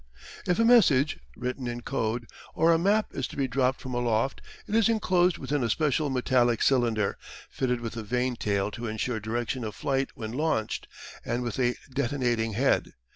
If 0.47 0.57
a 0.57 0.65
message 0.65 1.19
written 1.35 1.67
in 1.67 1.81
code 1.81 2.25
or 2.55 2.71
a 2.73 2.79
map 2.79 3.09
is 3.11 3.27
to 3.27 3.35
be 3.37 3.47
dropped 3.47 3.79
from 3.79 3.93
aloft 3.93 4.41
it 4.65 4.73
is 4.73 4.89
enclosed 4.89 5.37
within 5.37 5.63
a 5.63 5.69
special 5.69 6.09
metallic 6.09 6.63
cylinder, 6.63 7.19
fitted 7.51 7.81
with 7.81 7.95
a 7.95 8.01
vane 8.01 8.35
tail 8.35 8.71
to 8.71 8.87
ensure 8.87 9.19
direction 9.19 9.63
of 9.63 9.75
flight 9.75 10.09
when 10.15 10.31
launched, 10.31 10.87
and 11.23 11.43
with 11.43 11.59
a 11.59 11.75
detonating 11.93 12.53
head. 12.53 12.93